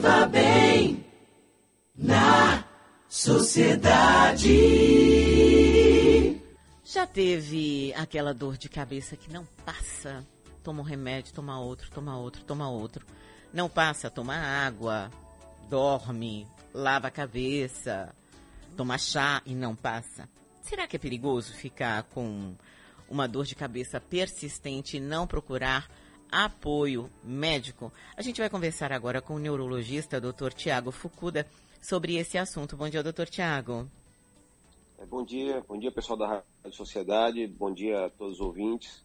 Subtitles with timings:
[0.00, 1.04] Viva bem
[1.94, 2.64] na
[3.06, 4.48] sociedade.
[6.82, 10.26] Já teve aquela dor de cabeça que não passa?
[10.64, 13.04] Toma um remédio, toma outro, toma outro, toma outro.
[13.52, 15.10] Não passa, toma água,
[15.68, 18.14] dorme, lava a cabeça,
[18.78, 20.26] toma chá e não passa.
[20.62, 22.54] Será que é perigoso ficar com
[23.06, 25.90] uma dor de cabeça persistente e não procurar
[26.30, 27.92] apoio médico?
[28.16, 30.52] A gente vai conversar agora com o neurologista Dr.
[30.54, 31.46] Tiago Fukuda
[31.80, 32.76] sobre esse assunto.
[32.76, 33.88] Bom dia, doutor Tiago.
[34.98, 39.02] É, bom dia, bom dia pessoal da Rádio Sociedade, bom dia a todos os ouvintes.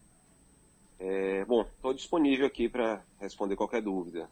[0.98, 4.28] É, bom, estou disponível aqui para responder qualquer dúvida.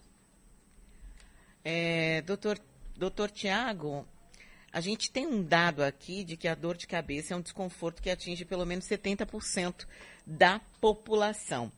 [1.65, 2.59] É, doutor,
[2.97, 4.07] doutor Tiago,
[4.73, 8.03] a gente tem um dado aqui de que a dor de cabeça é um desconforto
[8.03, 9.87] que atinge pelo menos 70%
[10.27, 11.71] da população.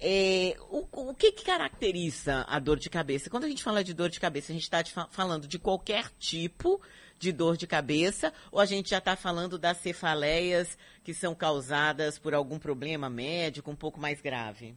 [0.00, 3.30] É, o, o que, que, caracteriza a dor de cabeça?
[3.30, 6.80] Quando a gente fala de dor de cabeça, a gente está falando de qualquer tipo
[7.18, 12.18] de dor de cabeça ou a gente já está falando das cefaleias que são causadas
[12.18, 14.76] por algum problema médico um pouco mais grave?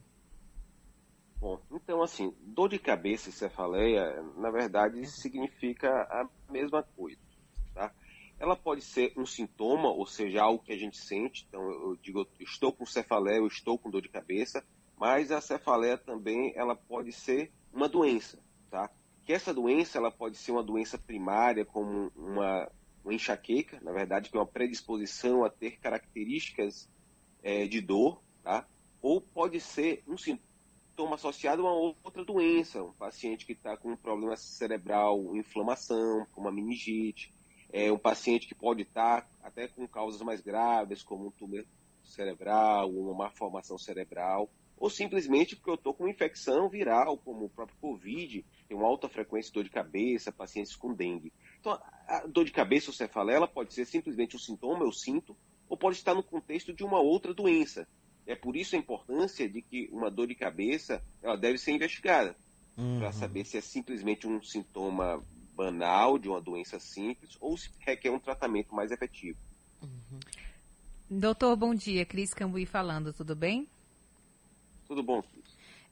[1.40, 7.20] Bom, então assim, dor de cabeça e cefaleia, na verdade, significa a mesma coisa,
[7.74, 7.92] tá?
[8.40, 11.44] Ela pode ser um sintoma, ou seja, algo que a gente sente.
[11.48, 14.64] Então, eu digo, eu estou com cefaleia, eu estou com dor de cabeça
[14.98, 18.38] mas a cefaleia também ela pode ser uma doença,
[18.70, 18.90] tá?
[19.24, 22.70] Que essa doença ela pode ser uma doença primária, como uma,
[23.04, 26.90] uma enxaqueca, na verdade, que é uma predisposição a ter características
[27.42, 28.66] é, de dor, tá?
[29.00, 33.92] Ou pode ser um sintoma associado a uma outra doença, um paciente que está com
[33.92, 37.32] um problema cerebral, inflamação, como a meningite,
[37.70, 41.64] é um paciente que pode estar tá até com causas mais graves, como um tumor
[42.02, 47.50] cerebral, uma má formação cerebral ou simplesmente porque eu estou com infecção viral, como o
[47.50, 51.32] próprio Covid, tem uma alta frequência de dor de cabeça, pacientes com dengue.
[51.60, 51.72] Então,
[52.06, 55.36] a dor de cabeça ou cefaleia pode ser simplesmente um sintoma, eu sinto,
[55.68, 57.86] ou pode estar no contexto de uma outra doença.
[58.26, 62.36] É por isso a importância de que uma dor de cabeça ela deve ser investigada,
[62.76, 62.98] uhum.
[62.98, 65.22] para saber se é simplesmente um sintoma
[65.54, 69.38] banal de uma doença simples ou se requer um tratamento mais efetivo.
[69.82, 70.20] Uhum.
[71.10, 72.04] Doutor, bom dia.
[72.04, 73.66] Cris Cambuí falando, tudo bem?
[74.88, 75.22] Tudo bom,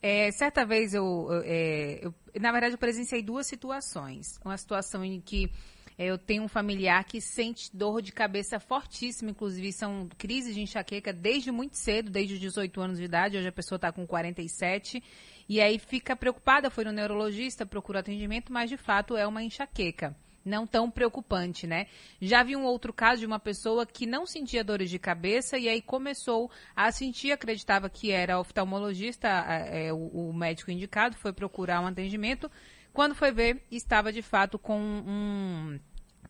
[0.03, 4.39] é, certa vez eu, é, eu, na verdade, eu presenciei duas situações.
[4.45, 5.51] Uma situação em que
[5.99, 10.61] é, eu tenho um familiar que sente dor de cabeça fortíssima, inclusive são crises de
[10.61, 13.37] enxaqueca desde muito cedo, desde os 18 anos de idade.
[13.37, 15.03] Hoje a pessoa está com 47
[15.49, 20.15] e aí fica preocupada, foi no neurologista, procura atendimento, mas de fato é uma enxaqueca
[20.47, 21.89] não tão preocupante, né?
[22.21, 25.69] Já vi um outro caso de uma pessoa que não sentia dores de cabeça e
[25.69, 31.81] aí começou a sentir, acreditava que era oftalmologista, é, o, o médico indicado, foi procurar
[31.81, 32.51] um atendimento.
[32.93, 35.79] Quando foi ver, estava de fato com um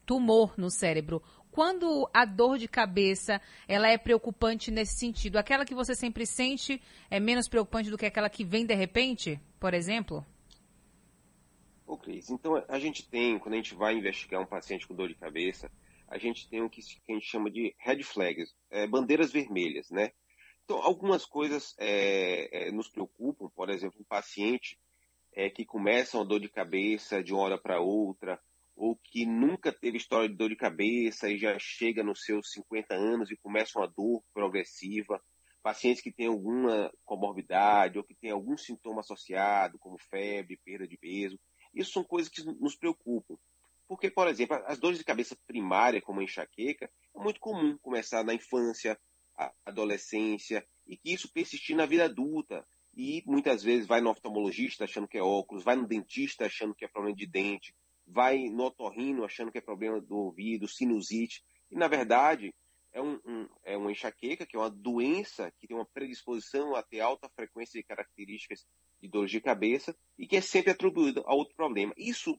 [0.06, 1.22] tumor no cérebro.
[1.50, 6.81] Quando a dor de cabeça ela é preocupante nesse sentido, aquela que você sempre sente
[7.10, 10.25] é menos preocupante do que aquela que vem de repente, por exemplo?
[11.86, 15.08] Ô, Cris, então a gente tem, quando a gente vai investigar um paciente com dor
[15.08, 15.70] de cabeça,
[16.08, 20.10] a gente tem o que, a gente chama de red flags, é, bandeiras vermelhas, né?
[20.64, 24.76] Então, algumas coisas é, é, nos preocupam, por exemplo, um paciente
[25.32, 28.41] é, que começa uma dor de cabeça de uma hora para outra,
[28.75, 32.94] ou que nunca teve história de dor de cabeça e já chega nos seus 50
[32.94, 35.22] anos e começa uma dor progressiva,
[35.62, 40.96] pacientes que têm alguma comorbidade ou que têm algum sintoma associado, como febre, perda de
[40.96, 41.38] peso.
[41.76, 43.37] Isso são coisas que nos preocupam.
[43.87, 48.25] Porque, por exemplo, as dores de cabeça primária, como a enxaqueca, é muito comum começar
[48.25, 48.98] na infância,
[49.64, 52.66] adolescência, e que isso persistir na vida adulta.
[52.97, 56.84] E muitas vezes vai no oftalmologista achando que é óculos, vai no dentista achando que
[56.84, 57.75] é problema de dente,
[58.06, 61.44] vai no otorrino achando que é problema do ouvido, sinusite.
[61.70, 62.54] E, na verdade,
[63.86, 67.86] uma enxaqueca, que é uma doença que tem uma predisposição a ter alta frequência de
[67.86, 68.66] características
[69.00, 71.94] de dores de cabeça e que é sempre atribuído a outro problema.
[71.96, 72.38] Isso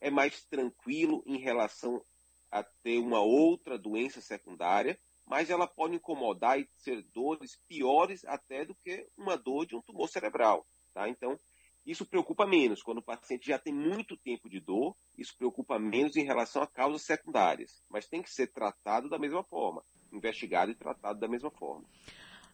[0.00, 2.04] é mais tranquilo em relação
[2.50, 8.64] a ter uma outra doença secundária, mas ela pode incomodar e ser dores piores até
[8.64, 10.66] do que uma dor de um tumor cerebral.
[10.92, 11.08] Tá?
[11.08, 11.38] Então,
[11.86, 12.82] isso preocupa menos.
[12.82, 16.66] Quando o paciente já tem muito tempo de dor, isso preocupa menos em relação a
[16.66, 19.84] causas secundárias, mas tem que ser tratado da mesma forma,
[20.24, 21.84] investigado e tratado da mesma forma.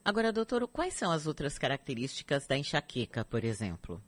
[0.05, 4.02] Agora, doutor, quais são as outras características da enxaqueca, por exemplo?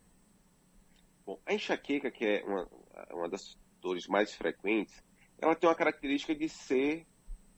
[1.25, 2.69] Bom, a enxaqueca, que é uma,
[3.13, 5.03] uma das dores mais frequentes,
[5.39, 7.07] ela tem uma característica de ser,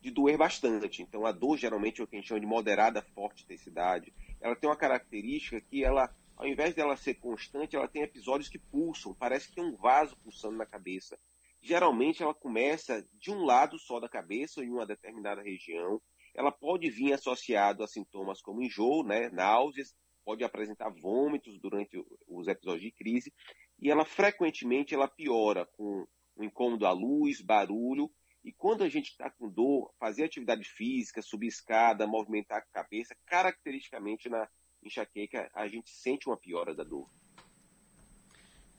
[0.01, 1.03] de doer bastante.
[1.03, 4.13] Então, a dor geralmente é o que a gente chama de moderada forte intensidade.
[4.41, 8.59] Ela tem uma característica que ela ao invés dela ser constante, ela tem episódios que
[8.59, 11.19] pulsam, parece que tem um vaso pulsando na cabeça.
[11.65, 15.99] Geralmente ela começa de um lado só da cabeça, em uma determinada região.
[16.35, 19.95] Ela pode vir associado a sintomas como enjoo, né, náuseas,
[20.27, 21.97] pode apresentar vômitos durante
[22.29, 23.33] os episódios de crise,
[23.81, 26.07] e ela frequentemente ela piora com
[26.37, 28.11] o incômodo à luz, barulho,
[28.45, 33.17] e quando a gente está com dor, fazer atividade física, subir escada, movimentar a cabeça,
[33.25, 34.47] caracteristicamente na
[34.83, 37.09] enxaqueca, a gente sente uma piora da dor.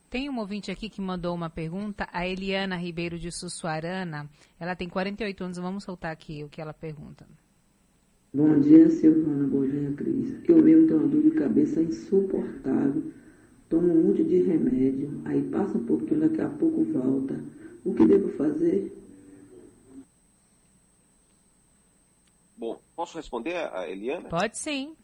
[0.10, 4.30] Tem um ouvinte aqui que mandou uma pergunta, a Eliana Ribeiro de Sussuarana.
[4.60, 7.28] Ela tem 48 anos, vamos soltar aqui o que ela pergunta.
[8.34, 9.48] Bom dia, Silvana.
[9.48, 10.48] Bom dia, Cris.
[10.48, 13.12] Eu mesmo tenho uma dor de cabeça insuportável.
[13.70, 17.42] Tomo um monte de remédio, aí passa um pouquinho, daqui a pouco volta.
[17.84, 18.96] O que devo fazer?
[22.58, 24.30] Bom, posso responder a Eliana?
[24.30, 24.96] Pode sim,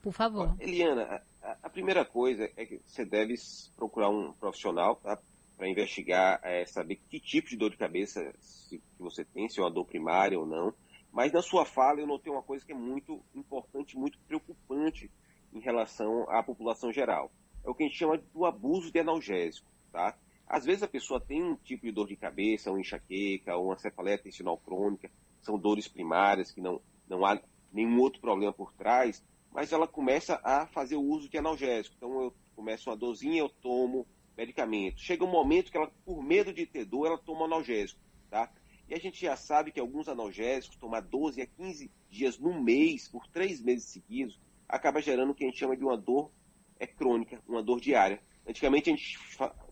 [0.00, 0.54] por favor.
[0.58, 1.20] Eliana,
[1.68, 3.34] a, primeira coisa é que você deve
[3.76, 5.18] procurar um profissional tá,
[5.56, 9.60] para investigar, é, saber que tipo de dor de cabeça se, que você tem, se
[9.60, 10.74] é uma dor primária ou não
[11.12, 15.10] mas na sua fala eu notei uma coisa que é muito importante, muito preocupante
[15.52, 17.32] em relação à população geral.
[17.64, 20.16] É o que a gente chama do abuso de analgésico, tá?
[20.46, 24.18] Às vezes a pessoa tem um tipo de dor de cabeça, uma enxaqueca, uma cefaleia
[24.18, 25.10] tensional crônica,
[25.42, 27.40] são dores primárias que não, não há
[27.72, 29.22] nenhum outro problema por trás,
[29.52, 31.94] mas ela começa a fazer o uso de analgésico.
[31.96, 34.06] Então eu começo uma dorzinha, eu tomo
[34.36, 35.00] medicamento.
[35.00, 38.00] Chega um momento que ela, por medo de ter dor, ela toma analgésico,
[38.30, 38.50] tá?
[38.88, 43.08] E a gente já sabe que alguns analgésicos, tomar 12 a 15 dias no mês,
[43.08, 46.30] por três meses seguidos, acaba gerando o que a gente chama de uma dor
[46.78, 48.22] é, crônica, uma dor diária.
[48.46, 49.18] Antigamente a gente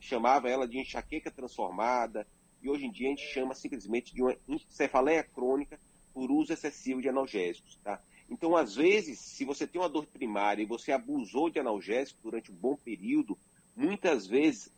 [0.00, 2.26] chamava ela de enxaqueca transformada,
[2.60, 4.36] e hoje em dia a gente chama simplesmente de uma
[4.68, 5.80] cefaleia crônica
[6.12, 7.78] por uso excessivo de analgésicos.
[7.82, 8.02] Tá?
[8.28, 12.50] Então, às vezes, se você tem uma dor primária e você abusou de analgésico durante
[12.50, 13.38] um bom período,
[13.74, 14.70] muitas vezes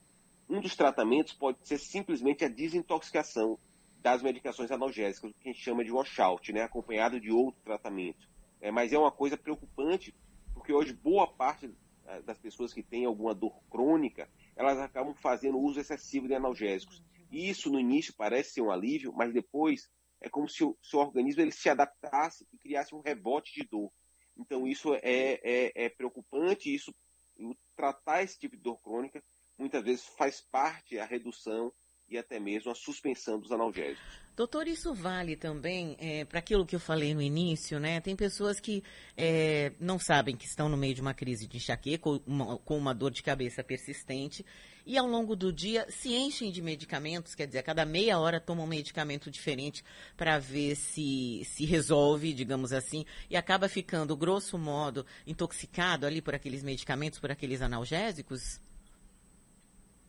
[0.48, 3.58] um dos tratamentos pode ser simplesmente a desintoxicação
[4.00, 8.28] das medicações analgésicas, o que a gente chama de washout, né, acompanhado de outro tratamento.
[8.60, 10.14] É, mas é uma coisa preocupante,
[10.54, 11.70] porque hoje boa parte
[12.06, 17.02] é, das pessoas que têm alguma dor crônica, elas acabam fazendo uso excessivo de analgésicos.
[17.30, 19.90] E isso no início parece ser um alívio, mas depois
[20.20, 23.90] é como se o seu organismo ele se adaptasse e criasse um rebote de dor.
[24.36, 26.94] Então isso é, é, é preocupante, isso
[27.74, 29.22] tratar esse tipo de dor crônica
[29.56, 31.72] muitas vezes faz parte a redução
[32.08, 34.28] e até mesmo a suspensão dos analgésicos.
[34.34, 38.00] Doutor, isso vale também é, para aquilo que eu falei no início, né?
[38.00, 38.82] Tem pessoas que
[39.16, 42.94] é, não sabem que estão no meio de uma crise de enxaqueca, uma, com uma
[42.94, 44.46] dor de cabeça persistente,
[44.88, 48.40] e ao longo do dia se enchem de medicamentos, quer dizer, a cada meia hora
[48.40, 49.84] tomam um medicamento diferente
[50.16, 56.34] para ver se se resolve, digamos assim, e acaba ficando, grosso modo, intoxicado ali por
[56.34, 58.58] aqueles medicamentos, por aqueles analgésicos?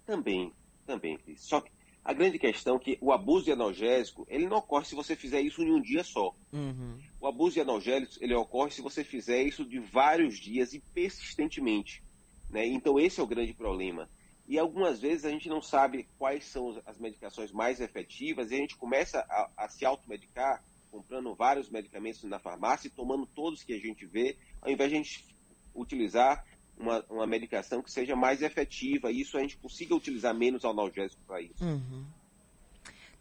[0.05, 0.53] Também,
[0.87, 1.19] também.
[1.35, 1.69] Só que
[2.05, 5.41] a grande questão é que o abuso de analgésico, ele não ocorre se você fizer
[5.41, 6.33] isso em um dia só.
[6.53, 6.97] Uhum.
[7.19, 12.01] O abuso de analgésicos, ele ocorre se você fizer isso de vários dias e persistentemente.
[12.49, 12.65] Né?
[12.65, 14.09] Então esse é o grande problema.
[14.49, 18.57] E algumas vezes a gente não sabe quais são as medicações mais efetivas e a
[18.57, 23.73] gente começa a, a se automedicar, comprando vários medicamentos na farmácia e tomando todos que
[23.73, 25.35] a gente vê, ao invés de a gente
[25.75, 26.43] utilizar
[26.75, 31.21] uma, uma medicação que seja mais efetiva e isso a gente consiga utilizar menos analgésico
[31.27, 31.63] para isso.
[31.63, 32.03] Uhum.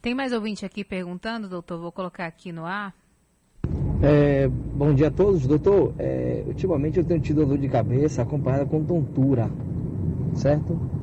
[0.00, 1.78] Tem mais ouvinte aqui perguntando, doutor?
[1.78, 2.96] Vou colocar aqui no ar.
[4.02, 5.94] É, bom dia a todos, doutor.
[5.98, 9.50] É, ultimamente eu tenho tido dor de cabeça acompanhada com tontura,
[10.34, 10.97] certo?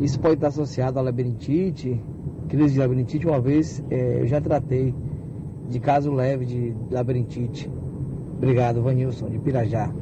[0.00, 2.00] Isso pode estar associado à labirintite,
[2.48, 3.26] crise de labirintite.
[3.26, 4.92] Uma vez é, eu já tratei
[5.68, 7.68] de caso leve de labirintite.
[8.36, 9.92] Obrigado, Vanilson, de Pirajá.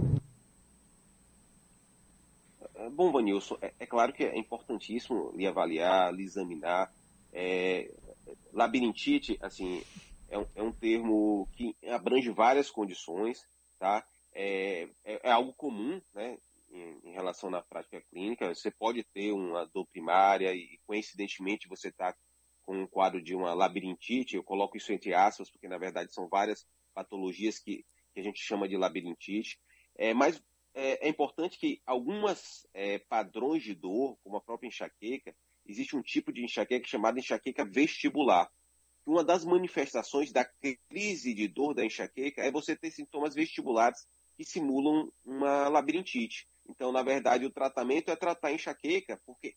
[2.95, 6.91] Bom, Vanilson, é, é, claro que é importantíssimo lhe avaliar, lhe examinar.
[7.33, 7.91] É,
[8.53, 9.83] labirintite, assim,
[10.31, 13.45] é um, é um, termo que abrange várias condições,
[13.79, 14.05] tá?
[14.35, 16.37] É, é, é algo comum, né,
[16.73, 18.53] em, em, relação na prática clínica.
[18.55, 22.17] Você pode ter uma dor primária e, coincidentemente, você está
[22.63, 24.37] com um quadro de uma labirintite.
[24.37, 28.41] Eu coloco isso entre aspas, porque, na verdade, são várias patologias que, que a gente
[28.41, 29.61] chama de labirintite.
[29.97, 30.43] É, mas
[30.75, 35.35] é, é importante que algumas é, padrões de dor, como a própria enxaqueca,
[35.67, 38.51] existe um tipo de enxaqueca chamada enxaqueca vestibular.
[39.05, 40.45] Uma das manifestações da
[40.89, 46.49] crise de dor da enxaqueca é você ter sintomas vestibulares que simulam uma labirintite.
[46.69, 49.55] Então, na verdade, o tratamento é tratar a enxaqueca, porque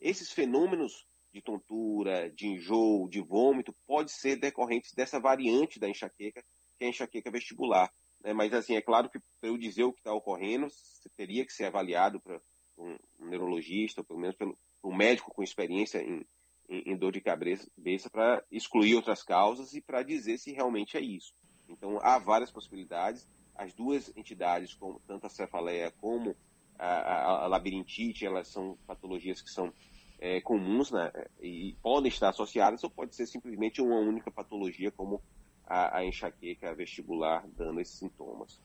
[0.00, 6.42] esses fenômenos de tontura, de enjoo, de vômito, pode ser decorrentes dessa variante da enxaqueca,
[6.78, 7.92] que é a enxaqueca vestibular.
[8.22, 8.32] né?
[8.32, 10.68] mas assim, é claro que para eu dizer o que está ocorrendo,
[11.16, 12.40] teria que ser avaliado para
[12.78, 16.24] um, um neurologista, ou pelo menos pelo um médico com experiência em,
[16.68, 17.68] em, em dor de cabeça
[18.10, 21.34] para excluir outras causas e para dizer se realmente é isso.
[21.68, 23.28] Então, há várias possibilidades.
[23.54, 26.36] As duas entidades, como, tanto a cefaleia como
[26.78, 29.72] a, a, labirintite, elas são patologias que são
[30.18, 35.22] é, comuns né, e podem estar associadas ou pode ser simplesmente uma única patologia, como
[35.66, 38.60] a, a enxaqueca vestibular dando esses sintomas.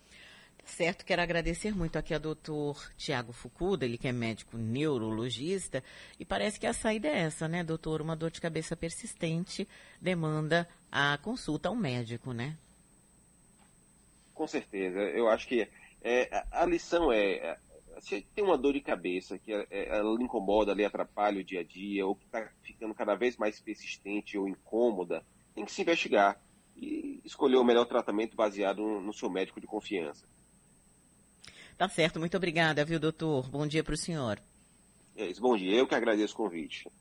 [0.63, 5.83] Certo, quero agradecer muito aqui ao doutor Tiago Fucuda, ele que é médico neurologista,
[6.19, 8.01] e parece que a saída é essa, né, doutor?
[8.01, 9.67] Uma dor de cabeça persistente
[9.99, 12.55] demanda a consulta ao médico, né?
[14.33, 14.99] Com certeza.
[14.99, 15.67] Eu acho que
[16.01, 17.57] é, a lição é,
[18.01, 21.43] se tem uma dor de cabeça que é, é, ela lhe incomoda, lhe atrapalha o
[21.43, 25.71] dia a dia, ou que está ficando cada vez mais persistente ou incômoda, tem que
[25.71, 26.41] se investigar
[26.75, 30.25] e escolher o melhor tratamento baseado no seu médico de confiança.
[31.77, 33.49] Tá certo, muito obrigada, viu, doutor?
[33.49, 34.39] Bom dia para o senhor.
[35.15, 35.75] É isso, bom dia.
[35.75, 36.85] Eu que agradeço o convite.